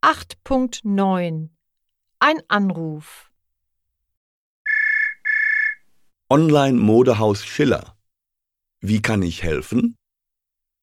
8.9 0.00 1.48
Ein 2.20 2.42
Anruf 2.46 3.32
Online-Modehaus 6.30 7.44
Schiller. 7.44 7.96
Wie 8.80 9.02
kann 9.02 9.22
ich 9.22 9.42
helfen? 9.42 9.96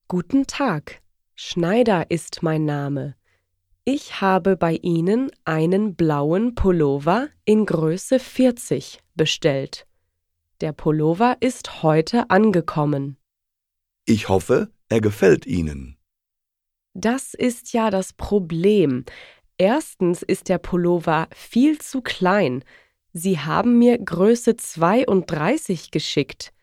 Guten 0.09 0.47
Tag. 0.47 1.01
Schneider 1.33 2.12
ist 2.12 2.43
mein 2.43 2.65
Name. 2.65 3.15
Ich 3.86 4.20
habe 4.20 4.57
bei 4.57 4.73
Ihnen 4.81 5.31
einen 5.45 5.95
blauen 5.95 6.53
Pullover 6.53 7.29
in 7.45 7.65
Größe 7.65 8.19
40 8.19 8.99
bestellt. 9.15 9.87
Der 10.59 10.73
Pullover 10.73 11.37
ist 11.39 11.83
heute 11.83 12.29
angekommen. 12.29 13.15
Ich 14.03 14.27
hoffe, 14.27 14.73
er 14.89 14.99
gefällt 14.99 15.45
Ihnen. 15.45 15.94
Das 16.95 17.34
ist 17.34 17.73
ja 17.73 17.89
das 17.89 18.13
Problem. 18.13 19.03
Erstens 19.57 20.21
ist 20.23 20.47
der 20.47 20.59
Pullover 20.59 21.27
viel 21.35 21.77
zu 21.77 22.01
klein. 22.01 22.63
Sie 23.11 23.37
haben 23.37 23.77
mir 23.77 23.97
Größe 23.97 24.55
32 24.55 25.91
geschickt. 25.91 26.53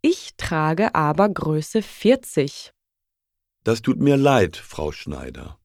Ich 0.00 0.30
trage 0.38 0.94
aber 0.94 1.28
Größe 1.28 1.82
40. 1.82 2.72
Das 3.64 3.82
tut 3.82 4.00
mir 4.00 4.16
leid, 4.16 4.56
Frau 4.56 4.92
Schneider. 4.92 5.58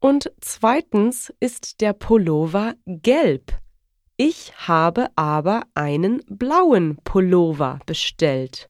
Und 0.00 0.30
zweitens 0.40 1.32
ist 1.40 1.80
der 1.80 1.92
Pullover 1.92 2.74
gelb. 2.86 3.58
Ich 4.16 4.52
habe 4.68 5.08
aber 5.16 5.64
einen 5.74 6.22
blauen 6.28 6.98
Pullover 7.02 7.80
bestellt. 7.84 8.68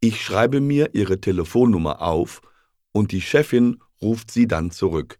Ich 0.00 0.20
schreibe 0.20 0.60
mir 0.60 0.94
Ihre 0.94 1.20
Telefonnummer 1.20 2.02
auf 2.02 2.42
und 2.92 3.12
die 3.12 3.20
Chefin 3.20 3.82
ruft 4.00 4.30
Sie 4.30 4.46
dann 4.46 4.70
zurück. 4.70 5.18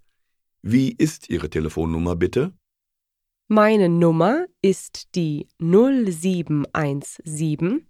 Wie 0.62 0.92
ist 0.92 1.28
Ihre 1.28 1.50
Telefonnummer 1.50 2.16
bitte? 2.16 2.54
Meine 3.48 3.88
Nummer 3.88 4.46
ist 4.62 5.14
die 5.14 5.48
0717 5.58 7.86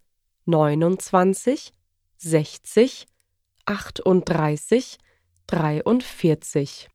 29 0.46 1.72
60 2.16 3.06
38 3.66 4.98
43. 5.46 6.88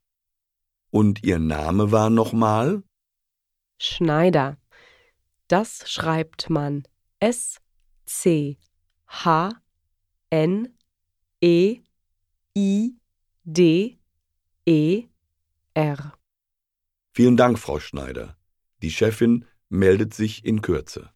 Und 0.90 1.22
Ihr 1.22 1.38
Name 1.38 1.92
war 1.92 2.10
nochmal? 2.10 2.82
Schneider. 3.78 4.58
Das 5.46 5.88
schreibt 5.90 6.50
man 6.50 6.82
S 7.20 7.58
C 8.04 8.58
H 9.06 9.52
N 10.30 10.76
E 11.40 11.80
I 12.58 12.96
D 13.44 14.00
E 14.66 15.04
R. 15.74 16.18
Vielen 17.12 17.36
Dank, 17.36 17.56
Frau 17.56 17.78
Schneider. 17.78 18.36
Die 18.82 18.90
Chefin 18.90 19.44
meldet 19.68 20.12
sich 20.12 20.44
in 20.44 20.60
Kürze. 20.60 21.10